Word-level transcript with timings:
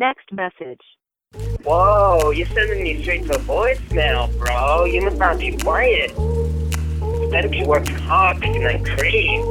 Next 0.00 0.32
message. 0.32 0.80
Whoa, 1.62 2.30
you're 2.30 2.46
sending 2.46 2.82
me 2.82 3.02
straight 3.02 3.26
to 3.26 3.38
voicemail, 3.40 4.34
bro. 4.38 4.86
You 4.86 5.02
must 5.02 5.18
not 5.18 5.38
be 5.38 5.58
quiet. 5.58 6.12
You 6.16 7.28
better 7.30 7.50
be 7.50 7.64
working 7.64 7.96
hard 7.96 8.38
making 8.38 8.62
that 8.62 8.82
cream. 8.96 9.42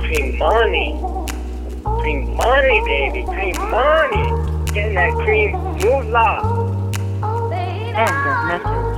Cream 0.00 0.38
money. 0.38 1.00
Cream 2.00 2.34
money, 2.34 2.82
baby. 2.84 3.24
Cream 3.26 3.54
money. 3.70 4.72
Getting 4.72 4.96
that 4.96 5.14
cream 5.22 5.52
moolah. 5.52 6.42
End 7.94 8.10
of 8.10 8.46
message. 8.48 8.89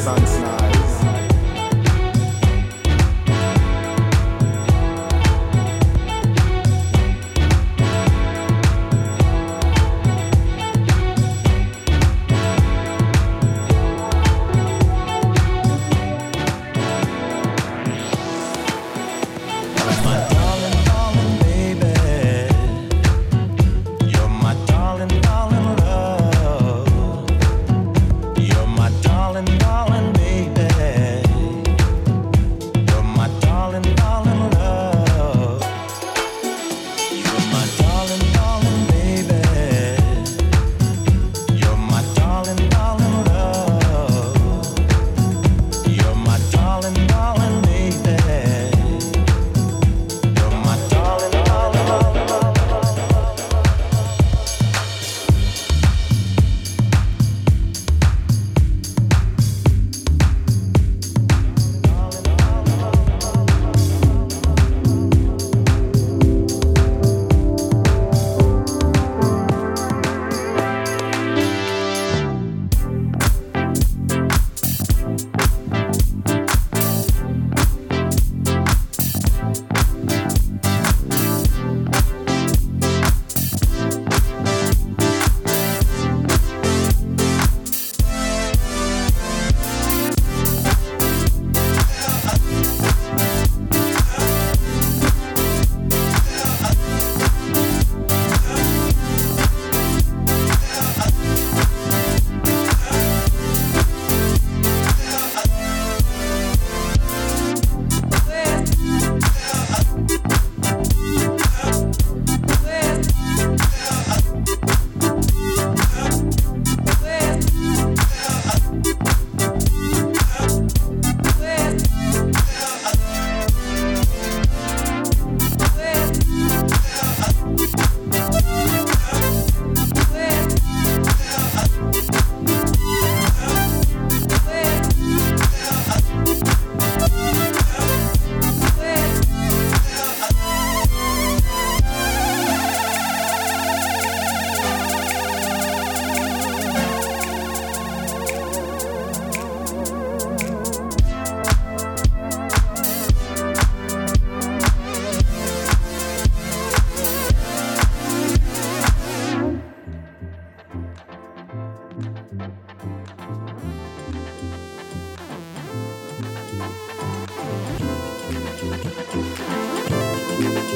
Renaissance 0.00 0.40
noise. 0.40 0.49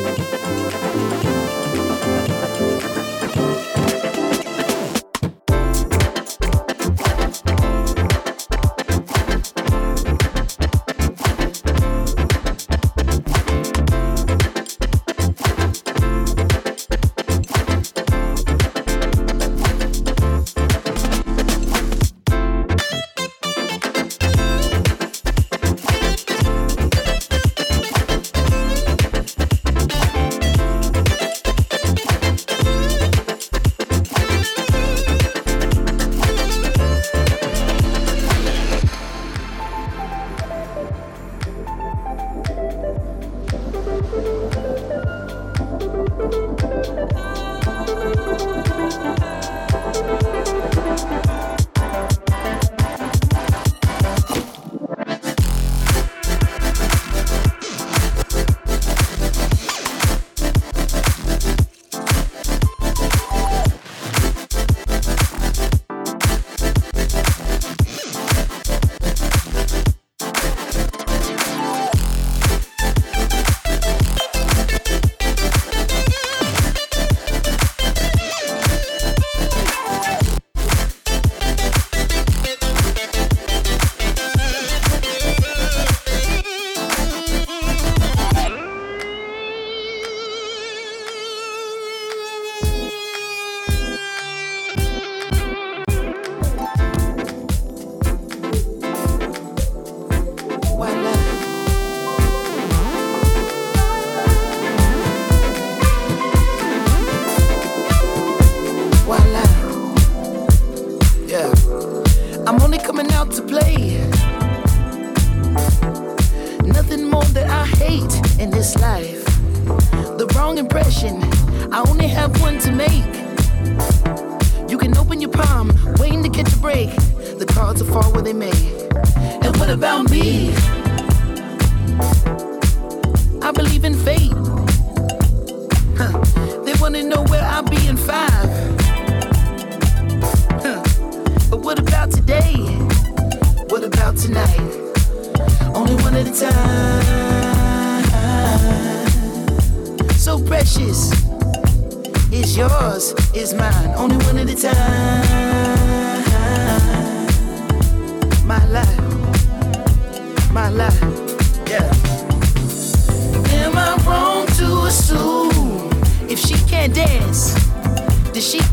Thank 0.05 0.19
you. 2.29 2.34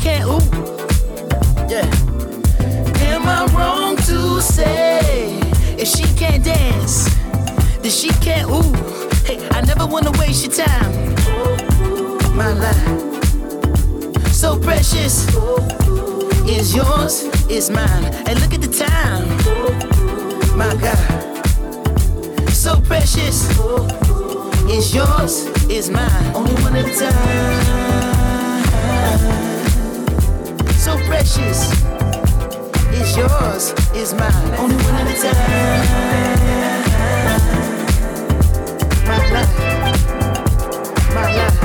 can't. 0.02 0.26
Ooh, 0.26 0.42
yeah. 1.70 1.86
Am 3.06 3.22
I 3.28 3.46
wrong 3.54 3.96
to 4.08 4.40
say 4.40 5.38
if 5.78 5.86
she 5.86 6.02
can't 6.18 6.44
dance, 6.44 7.08
then 7.82 7.90
she 7.90 8.08
can't? 8.20 8.50
Ooh, 8.50 8.72
hey, 9.24 9.38
I 9.52 9.60
never 9.60 9.86
wanna 9.86 10.10
waste 10.18 10.44
your 10.44 10.66
time. 10.66 11.14
My 12.34 12.52
life, 12.52 13.22
so 14.32 14.58
precious, 14.58 15.28
is 16.48 16.74
yours, 16.74 17.22
is 17.48 17.70
mine. 17.70 18.04
And 18.26 18.40
look 18.40 18.52
at 18.54 18.60
the 18.60 18.72
time, 18.86 19.28
my 20.58 20.74
God, 20.82 20.98
so 22.50 22.80
precious, 22.80 23.48
is 24.68 24.92
yours, 24.92 25.46
is 25.70 25.90
mine. 25.90 26.34
Only 26.34 26.54
one 26.54 26.74
at 26.74 26.88
a 26.88 26.98
time 26.98 28.01
so 30.82 30.96
precious. 31.06 31.70
It's 32.90 33.16
yours, 33.16 33.72
it's 33.94 34.12
mine, 34.14 34.54
only 34.58 34.74
one 34.74 34.94
at 34.96 35.06
a 35.06 35.14
time. 35.22 35.86
My 39.06 39.18
life, 39.30 39.58
my 41.14 41.36
life. 41.36 41.61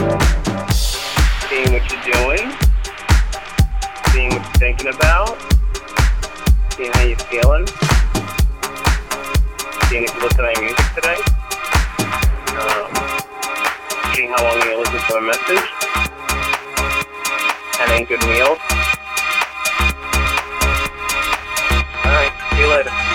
Seeing 0.00 1.72
what 1.72 1.84
you're 1.92 2.06
doing, 2.08 2.56
seeing 4.12 4.30
what 4.30 4.40
you're 4.40 4.58
thinking 4.58 4.88
about, 4.88 5.36
seeing 6.72 6.92
how 6.92 7.02
you're 7.02 7.18
feeling, 7.28 7.66
seeing 9.88 10.04
if 10.04 10.14
you 10.14 10.20
listen 10.22 10.38
to 10.38 10.42
my 10.42 10.54
music 10.58 10.86
today, 10.94 11.20
um, 12.56 12.88
seeing 14.14 14.30
how 14.30 14.42
long 14.42 14.56
you 14.62 14.78
listen 14.78 15.00
to 15.06 15.16
a 15.16 15.20
message, 15.20 15.66
any 17.80 18.04
good 18.06 18.22
meals. 18.24 18.58
Alright, 22.06 22.32
see 22.52 22.60
you 22.60 22.68
later. 22.70 23.09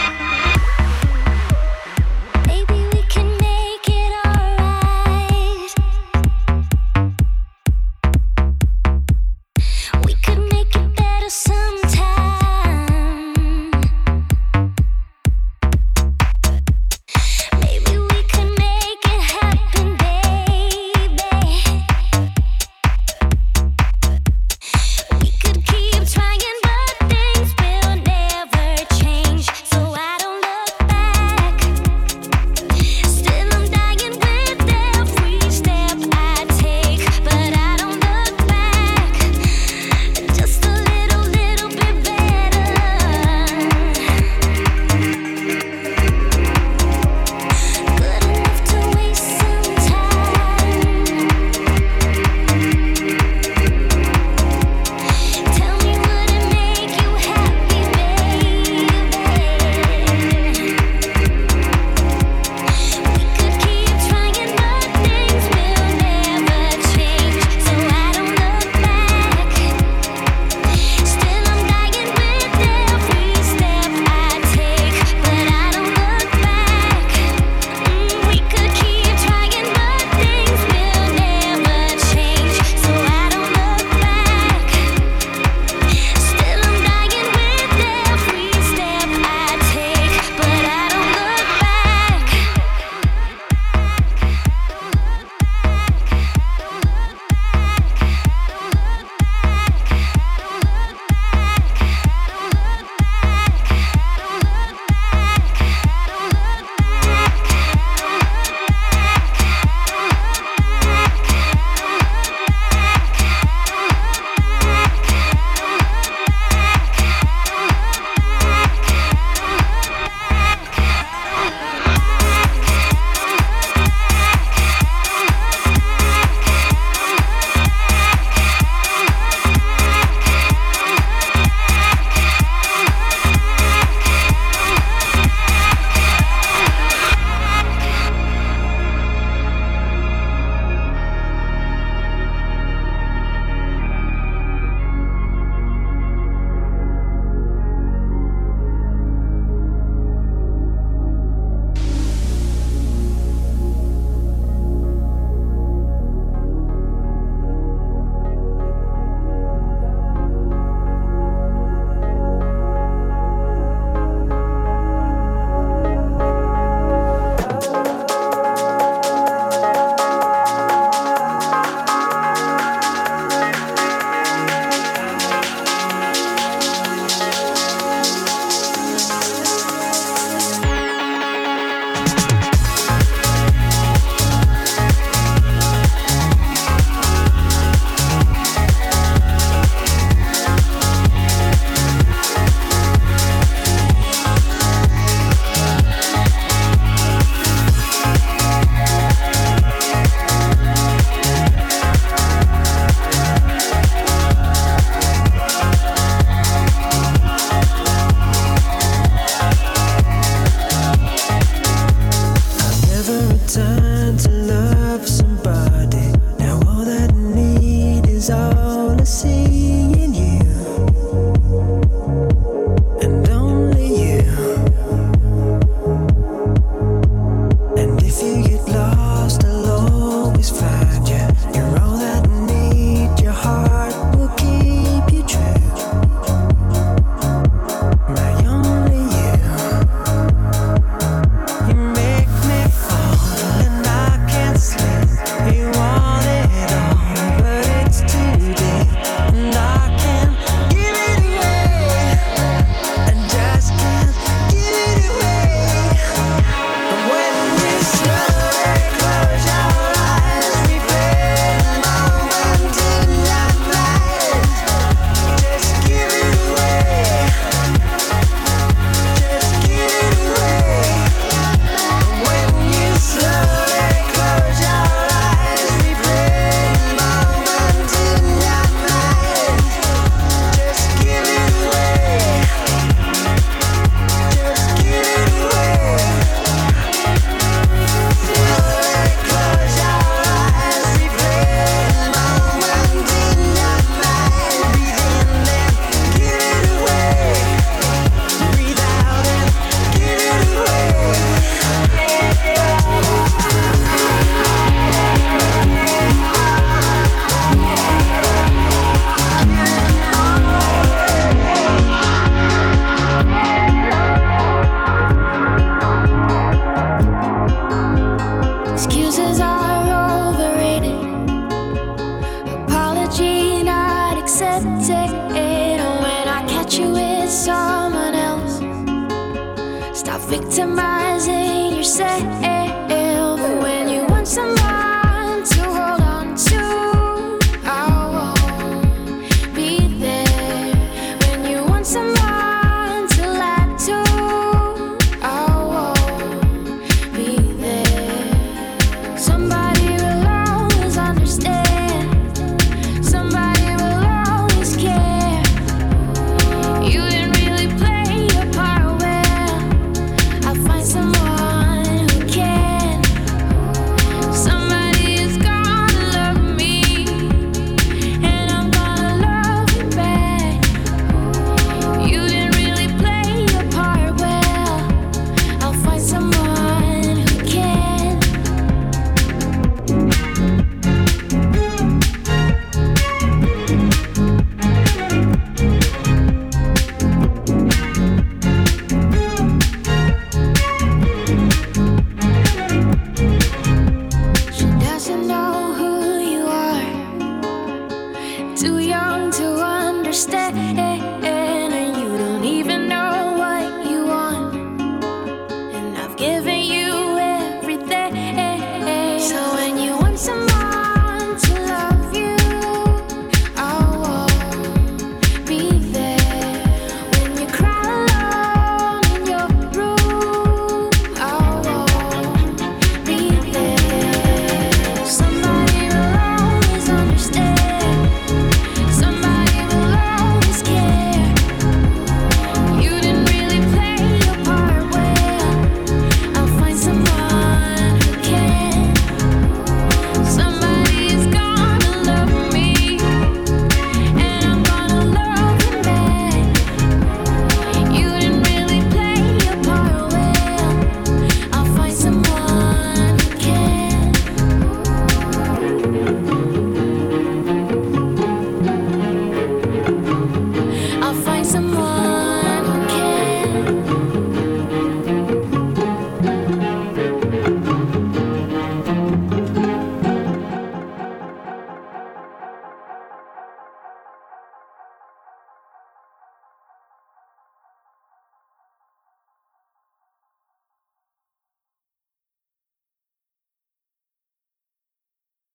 Victimizing 330.28 331.76
yourself. 331.76 332.55